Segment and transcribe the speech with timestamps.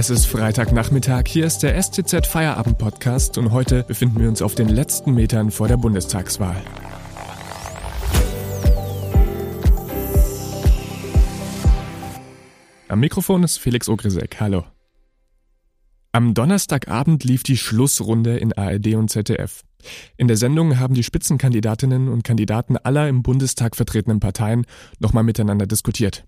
[0.00, 4.54] Es ist Freitagnachmittag, hier ist der STZ Feierabend Podcast und heute befinden wir uns auf
[4.54, 6.62] den letzten Metern vor der Bundestagswahl.
[12.86, 14.38] Am Mikrofon ist Felix Ogrisek.
[14.38, 14.62] Hallo.
[16.12, 19.64] Am Donnerstagabend lief die Schlussrunde in ARD und ZDF.
[20.16, 24.64] In der Sendung haben die Spitzenkandidatinnen und Kandidaten aller im Bundestag vertretenen Parteien
[25.00, 26.24] nochmal miteinander diskutiert.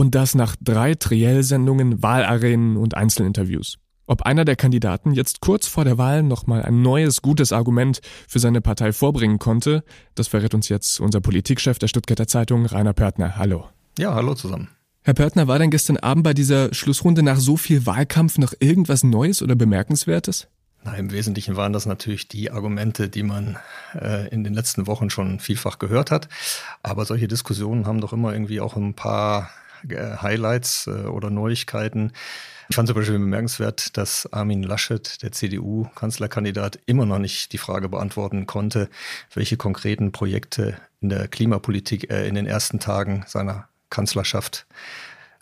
[0.00, 3.76] Und das nach drei Triell-Sendungen, Wahlarenen und Einzelinterviews.
[4.06, 8.38] Ob einer der Kandidaten jetzt kurz vor der Wahl nochmal ein neues, gutes Argument für
[8.38, 13.36] seine Partei vorbringen konnte, das verrät uns jetzt unser Politikchef der Stuttgarter Zeitung, Rainer Pörtner.
[13.36, 13.66] Hallo.
[13.98, 14.68] Ja, hallo zusammen.
[15.02, 19.02] Herr Pörtner, war denn gestern Abend bei dieser Schlussrunde nach so viel Wahlkampf noch irgendwas
[19.02, 20.48] Neues oder Bemerkenswertes?
[20.82, 23.58] Na, Im Wesentlichen waren das natürlich die Argumente, die man
[23.94, 26.30] äh, in den letzten Wochen schon vielfach gehört hat.
[26.82, 29.50] Aber solche Diskussionen haben doch immer irgendwie auch ein paar
[29.88, 32.12] Highlights äh, oder Neuigkeiten.
[32.68, 37.88] Ich fand zum Beispiel bemerkenswert, dass Armin Laschet, der CDU-Kanzlerkandidat, immer noch nicht die Frage
[37.88, 38.88] beantworten konnte,
[39.34, 44.66] welche konkreten Projekte in der Klimapolitik er in den ersten Tagen seiner Kanzlerschaft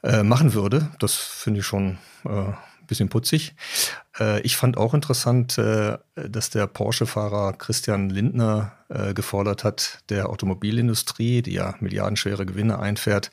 [0.02, 0.88] äh, machen würde.
[1.00, 2.52] Das finde ich schon äh,
[2.86, 3.54] bisschen putzig.
[4.42, 8.72] Ich fand auch interessant, dass der Porsche-Fahrer Christian Lindner
[9.14, 13.30] gefordert hat, der Automobilindustrie, die ja milliardenschwere Gewinne einfährt,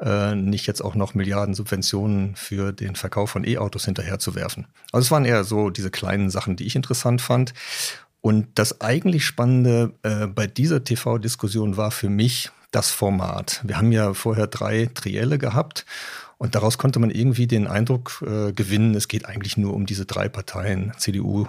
[0.00, 4.66] äh, nicht jetzt auch noch Milliarden Subventionen für den Verkauf von E-Autos hinterherzuwerfen.
[4.92, 7.54] Also es waren eher so diese kleinen Sachen, die ich interessant fand.
[8.20, 13.60] Und das eigentlich Spannende äh, bei dieser TV-Diskussion war für mich das Format.
[13.64, 15.86] Wir haben ja vorher drei Trielle gehabt
[16.38, 20.04] und daraus konnte man irgendwie den Eindruck äh, gewinnen, es geht eigentlich nur um diese
[20.04, 21.46] drei Parteien, CDU,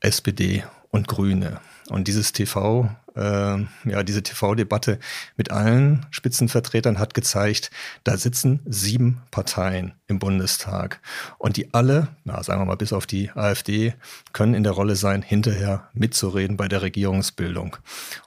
[0.00, 1.60] SPD und Grüne.
[1.88, 4.98] Und dieses TV, äh, ja, diese TV-Debatte
[5.36, 7.70] mit allen Spitzenvertretern hat gezeigt,
[8.02, 11.00] da sitzen sieben Parteien im Bundestag.
[11.38, 13.94] Und die alle, na, sagen wir mal bis auf die AfD,
[14.32, 17.76] können in der Rolle sein, hinterher mitzureden bei der Regierungsbildung.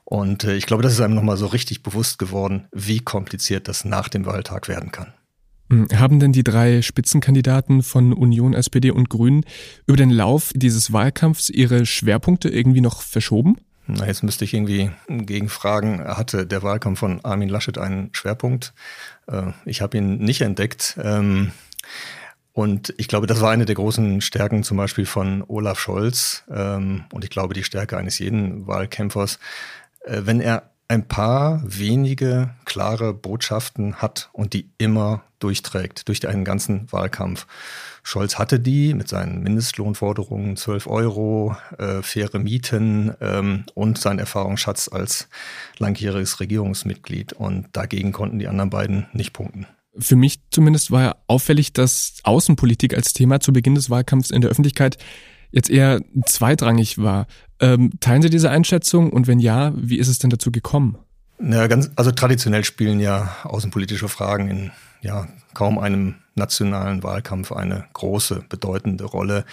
[0.05, 3.83] Und äh, ich glaube, das ist einem nochmal so richtig bewusst geworden, wie kompliziert das
[3.83, 5.13] nach dem Wahltag werden kann.
[5.69, 9.45] Hm, haben denn die drei Spitzenkandidaten von Union, SPD und Grünen
[9.85, 13.57] über den Lauf dieses Wahlkampfs ihre Schwerpunkte irgendwie noch verschoben?
[13.91, 18.73] Na, jetzt müsste ich irgendwie gegenfragen, hatte der Wahlkampf von Armin Laschet einen Schwerpunkt?
[19.27, 20.97] Äh, ich habe ihn nicht entdeckt.
[21.01, 21.51] Ähm,
[22.53, 26.43] und ich glaube, das war eine der großen Stärken zum Beispiel von Olaf Scholz.
[26.53, 29.39] Ähm, und ich glaube, die Stärke eines jeden Wahlkämpfers.
[30.01, 36.43] Äh, wenn er ein paar wenige klare Botschaften hat und die immer durchträgt durch einen
[36.43, 37.45] ganzen Wahlkampf.
[38.01, 44.89] Scholz hatte die mit seinen Mindestlohnforderungen, 12 Euro, äh, faire Mieten ähm, und sein Erfahrungsschatz
[44.91, 45.27] als
[45.77, 47.33] langjähriges Regierungsmitglied.
[47.33, 49.67] Und dagegen konnten die anderen beiden nicht punkten.
[49.97, 54.41] Für mich zumindest war ja auffällig, dass Außenpolitik als Thema zu Beginn des Wahlkampfs in
[54.41, 54.97] der Öffentlichkeit
[55.51, 57.27] jetzt eher zweitrangig war.
[57.59, 60.97] Ähm, teilen Sie diese Einschätzung und wenn ja, wie ist es denn dazu gekommen?
[61.41, 64.71] Ja, ganz, also traditionell spielen ja außenpolitische Fragen in
[65.01, 69.45] ja, kaum einem nationalen Wahlkampf eine große, bedeutende Rolle.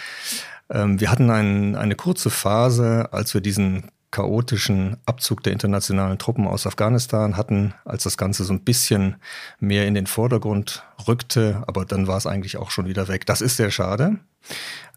[0.69, 6.47] Ähm, wir hatten ein, eine kurze Phase, als wir diesen chaotischen Abzug der internationalen Truppen
[6.47, 9.17] aus Afghanistan hatten, als das Ganze so ein bisschen
[9.59, 13.25] mehr in den Vordergrund rückte, aber dann war es eigentlich auch schon wieder weg.
[13.25, 14.17] Das ist sehr schade,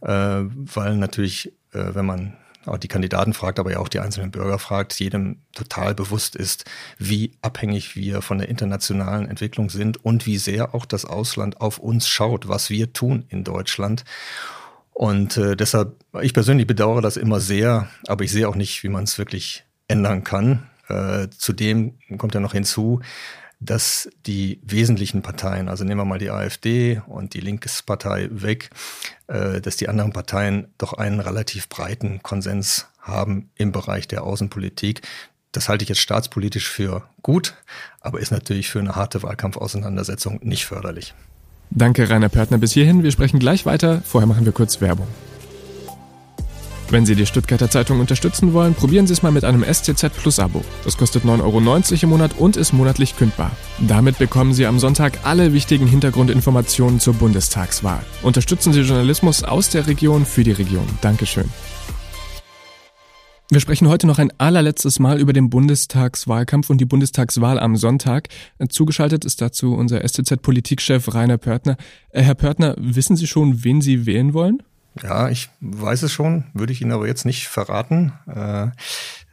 [0.00, 4.58] weil natürlich, äh, wenn man auch die Kandidaten fragt, aber ja auch die einzelnen Bürger
[4.58, 6.64] fragt, jedem total bewusst ist,
[6.98, 11.78] wie abhängig wir von der internationalen Entwicklung sind und wie sehr auch das Ausland auf
[11.78, 14.04] uns schaut, was wir tun in Deutschland.
[14.92, 18.90] Und äh, deshalb, ich persönlich bedauere das immer sehr, aber ich sehe auch nicht, wie
[18.90, 20.68] man es wirklich ändern kann.
[20.88, 23.00] Äh, zudem kommt ja noch hinzu,
[23.60, 28.70] dass die wesentlichen Parteien, also nehmen wir mal die AfD und die Linkespartei weg,
[29.26, 35.02] äh, dass die anderen Parteien doch einen relativ breiten Konsens haben im Bereich der Außenpolitik.
[35.52, 37.54] Das halte ich jetzt staatspolitisch für gut,
[38.00, 41.14] aber ist natürlich für eine harte Wahlkampfauseinandersetzung nicht förderlich.
[41.70, 42.58] Danke, Rainer Pörtner.
[42.58, 43.02] Bis hierhin.
[43.02, 44.02] Wir sprechen gleich weiter.
[44.04, 45.06] Vorher machen wir kurz Werbung.
[46.90, 50.40] Wenn Sie die Stuttgarter Zeitung unterstützen wollen, probieren Sie es mal mit einem STZ Plus
[50.40, 50.64] Abo.
[50.82, 53.52] Das kostet 9,90 Euro im Monat und ist monatlich kündbar.
[53.78, 58.02] Damit bekommen Sie am Sonntag alle wichtigen Hintergrundinformationen zur Bundestagswahl.
[58.22, 60.86] Unterstützen Sie Journalismus aus der Region für die Region.
[61.00, 61.48] Dankeschön.
[63.52, 68.28] Wir sprechen heute noch ein allerletztes Mal über den Bundestagswahlkampf und die Bundestagswahl am Sonntag.
[68.68, 71.76] Zugeschaltet ist dazu unser STZ-Politikchef Rainer Pörtner.
[72.10, 74.62] Äh, Herr Pörtner, wissen Sie schon, wen Sie wählen wollen?
[75.02, 78.12] Ja, ich weiß es schon, würde ich Ihnen aber jetzt nicht verraten.
[78.26, 78.68] Äh,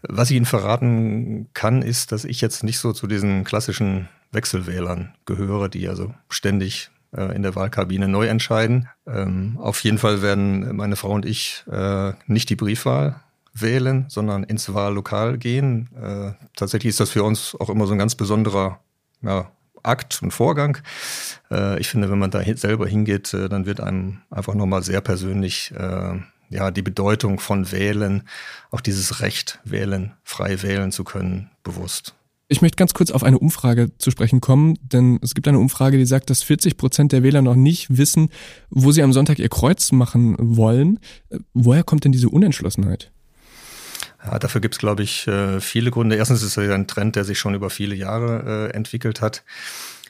[0.04, 5.14] was ich Ihnen verraten kann, ist, dass ich jetzt nicht so zu diesen klassischen Wechselwählern
[5.26, 8.90] gehöre, die also ständig äh, in der Wahlkabine neu entscheiden.
[9.08, 13.22] Ähm, auf jeden Fall werden meine Frau und ich äh, nicht die Briefwahl
[13.54, 15.90] wählen, sondern ins Wahllokal gehen.
[15.96, 18.80] Äh, tatsächlich ist das für uns auch immer so ein ganz besonderer
[19.22, 19.52] ja,
[19.88, 20.78] Akt und Vorgang.
[21.52, 25.02] Äh, ich finde, wenn man da selber hingeht, äh, dann wird einem einfach nochmal sehr
[25.02, 26.20] persönlich äh,
[26.50, 28.24] ja, die Bedeutung von Wählen,
[28.72, 32.14] auch dieses Recht wählen, frei wählen zu können, bewusst.
[32.50, 35.98] Ich möchte ganz kurz auf eine Umfrage zu sprechen kommen, denn es gibt eine Umfrage,
[35.98, 38.30] die sagt, dass 40 Prozent der Wähler noch nicht wissen,
[38.70, 41.00] wo sie am Sonntag ihr Kreuz machen wollen.
[41.54, 43.12] Woher kommt denn diese Unentschlossenheit?
[44.28, 46.16] Ja, dafür gibt es, glaube ich, äh, viele Gründe.
[46.18, 49.44] Erstens ist es ein Trend, der sich schon über viele Jahre äh, entwickelt hat.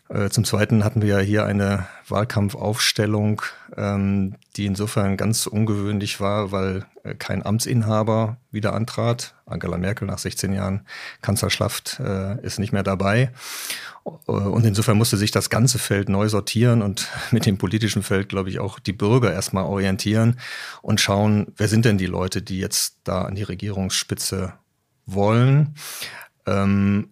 [0.10, 3.42] Äh, zum Zweiten hatten wir ja hier eine Wahlkampfaufstellung,
[3.76, 9.36] ähm, die insofern ganz ungewöhnlich war, weil äh, kein Amtsinhaber wieder antrat.
[9.46, 10.86] Angela Merkel nach 16 Jahren
[11.22, 13.32] Kanzlerschaft äh, ist nicht mehr dabei.
[14.26, 18.50] Und insofern musste sich das ganze Feld neu sortieren und mit dem politischen Feld, glaube
[18.50, 20.40] ich, auch die Bürger erstmal orientieren
[20.82, 24.54] und schauen, wer sind denn die Leute, die jetzt da an die Regierungsspitze
[25.06, 25.76] wollen.
[26.46, 27.10] Ähm,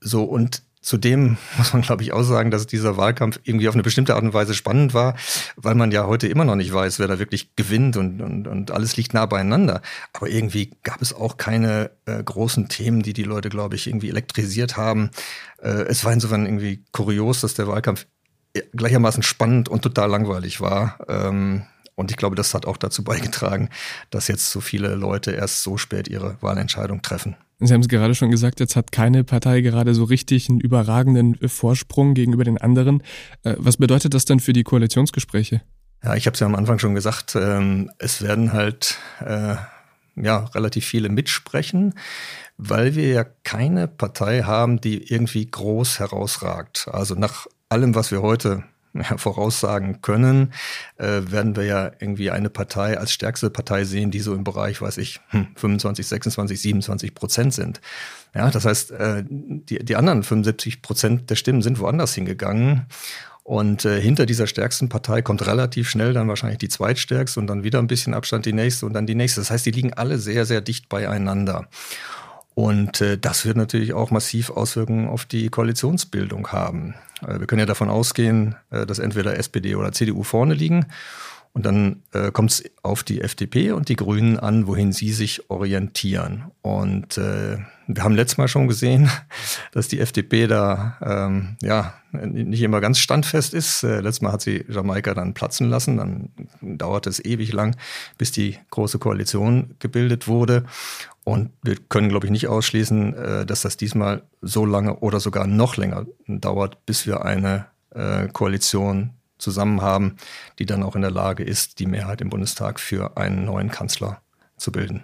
[0.00, 3.84] so, und Zudem muss man, glaube ich, auch sagen, dass dieser Wahlkampf irgendwie auf eine
[3.84, 5.14] bestimmte Art und Weise spannend war,
[5.56, 8.70] weil man ja heute immer noch nicht weiß, wer da wirklich gewinnt und, und, und
[8.72, 9.80] alles liegt nah beieinander.
[10.12, 14.10] Aber irgendwie gab es auch keine äh, großen Themen, die die Leute, glaube ich, irgendwie
[14.10, 15.10] elektrisiert haben.
[15.62, 18.06] Äh, es war insofern irgendwie kurios, dass der Wahlkampf
[18.74, 20.98] gleichermaßen spannend und total langweilig war.
[21.08, 21.62] Ähm,
[21.94, 23.68] und ich glaube, das hat auch dazu beigetragen,
[24.10, 27.36] dass jetzt so viele Leute erst so spät ihre Wahlentscheidung treffen.
[27.66, 31.36] Sie haben es gerade schon gesagt, jetzt hat keine Partei gerade so richtig einen überragenden
[31.48, 33.02] Vorsprung gegenüber den anderen.
[33.44, 35.62] Äh, was bedeutet das denn für die Koalitionsgespräche?
[36.02, 39.54] Ja, ich habe es ja am Anfang schon gesagt, ähm, es werden halt äh,
[40.16, 41.94] ja relativ viele mitsprechen,
[42.56, 46.88] weil wir ja keine Partei haben, die irgendwie groß herausragt.
[46.90, 48.64] Also nach allem, was wir heute
[48.94, 50.52] ja, voraussagen können,
[50.96, 54.80] äh, werden wir ja irgendwie eine Partei als stärkste Partei sehen, die so im Bereich,
[54.80, 55.20] weiß ich,
[55.56, 57.80] 25, 26, 27 Prozent sind.
[58.34, 62.86] Ja, das heißt, äh, die, die anderen 75 Prozent der Stimmen sind woanders hingegangen.
[63.44, 67.64] Und äh, hinter dieser stärksten Partei kommt relativ schnell dann wahrscheinlich die zweitstärkste und dann
[67.64, 69.40] wieder ein bisschen Abstand die nächste und dann die nächste.
[69.40, 71.68] Das heißt, die liegen alle sehr, sehr dicht beieinander.
[72.54, 76.94] Und äh, das wird natürlich auch massiv Auswirkungen auf die Koalitionsbildung haben.
[77.26, 80.86] Äh, wir können ja davon ausgehen, äh, dass entweder SPD oder CDU vorne liegen.
[81.54, 85.50] Und dann äh, kommt es auf die FDP und die Grünen an, wohin sie sich
[85.50, 86.44] orientieren.
[86.62, 89.10] Und äh, wir haben letztes Mal schon gesehen,
[89.72, 93.82] dass die FDP da ähm, ja nicht immer ganz standfest ist.
[93.82, 95.98] Äh, letztes Mal hat sie Jamaika dann platzen lassen.
[95.98, 96.30] Dann
[96.62, 97.76] dauerte es ewig lang,
[98.16, 100.64] bis die große Koalition gebildet wurde.
[101.24, 105.46] Und wir können, glaube ich, nicht ausschließen, äh, dass das diesmal so lange oder sogar
[105.46, 109.10] noch länger dauert, bis wir eine äh, Koalition
[109.42, 110.16] zusammen haben,
[110.58, 114.22] die dann auch in der Lage ist, die Mehrheit im Bundestag für einen neuen Kanzler
[114.56, 115.02] zu bilden.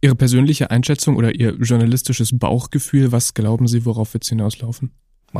[0.00, 4.92] Ihre persönliche Einschätzung oder Ihr journalistisches Bauchgefühl, was glauben Sie, worauf wird es hinauslaufen?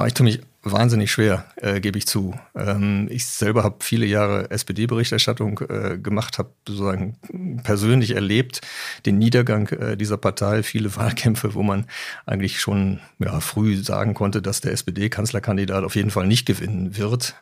[0.06, 2.38] Ich tue mich wahnsinnig schwer, äh, gebe ich zu.
[2.55, 7.17] Ähm, ich selber habe viele Jahre SPD-Berichterstattung äh, gemacht, habe sozusagen
[7.64, 8.61] persönlich erlebt
[9.05, 11.87] den Niedergang äh, dieser Partei, viele Wahlkämpfe, wo man
[12.25, 17.35] eigentlich schon ja, früh sagen konnte, dass der SPD-Kanzlerkandidat auf jeden Fall nicht gewinnen wird.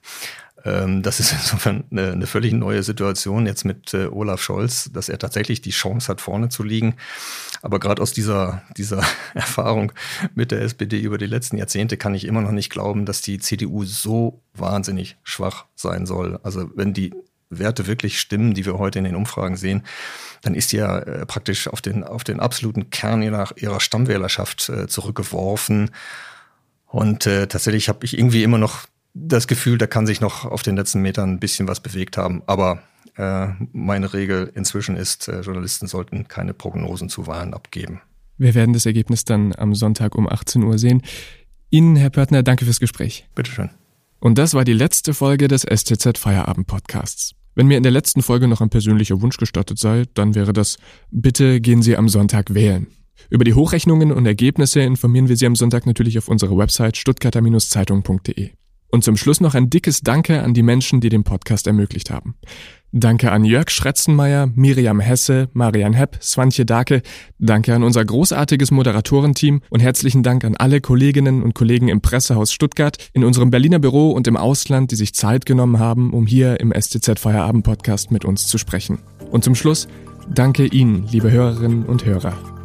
[0.65, 5.09] Ähm, das ist insofern eine, eine, völlig neue Situation jetzt mit äh, Olaf Scholz, dass
[5.09, 6.97] er tatsächlich die Chance hat, vorne zu liegen.
[7.63, 9.03] Aber gerade aus dieser, dieser
[9.35, 9.93] Erfahrung
[10.35, 13.39] mit der SPD über die letzten Jahrzehnte kann ich immer noch nicht glauben, dass die
[13.39, 16.39] CDU so wahnsinnig schwach sein soll.
[16.43, 17.13] Also wenn die
[17.51, 19.83] Werte wirklich stimmen, die wir heute in den Umfragen sehen,
[20.43, 24.69] dann ist die ja äh, praktisch auf den, auf den absoluten Kern ihrer, ihrer Stammwählerschaft
[24.69, 25.91] äh, zurückgeworfen.
[26.87, 30.63] Und äh, tatsächlich habe ich irgendwie immer noch das Gefühl, da kann sich noch auf
[30.63, 32.43] den letzten Metern ein bisschen was bewegt haben.
[32.47, 32.83] Aber
[33.17, 38.01] äh, meine Regel inzwischen ist, äh, Journalisten sollten keine Prognosen zu Wahlen abgeben.
[38.37, 41.03] Wir werden das Ergebnis dann am Sonntag um 18 Uhr sehen.
[41.71, 43.27] Ihnen, Herr Pörtner, danke fürs Gespräch.
[43.35, 43.71] Bitteschön.
[44.21, 47.35] Und das war die letzte Folge des STZ Feierabend Podcasts.
[47.55, 50.79] Wenn mir in der letzten Folge noch ein persönlicher Wunsch gestattet sei, dann wäre das,
[51.11, 52.87] bitte gehen Sie am Sonntag wählen.
[53.31, 58.51] Über die Hochrechnungen und Ergebnisse informieren wir Sie am Sonntag natürlich auf unserer Website stuttgarter-zeitung.de.
[58.91, 62.37] Und zum Schluss noch ein dickes Danke an die Menschen, die den Podcast ermöglicht haben.
[62.91, 67.03] Danke an Jörg Schretzenmeier, Miriam Hesse, Marian Hepp, Swantje Dake.
[67.39, 72.51] Danke an unser großartiges Moderatorenteam und herzlichen Dank an alle Kolleginnen und Kollegen im Pressehaus
[72.51, 76.61] Stuttgart, in unserem Berliner Büro und im Ausland, die sich Zeit genommen haben, um hier
[76.61, 79.01] im STZ Feierabend Podcast mit uns zu sprechen.
[79.31, 79.87] Und zum Schluss
[80.35, 82.58] danke Ihnen, liebe Hörerinnen und Hörer.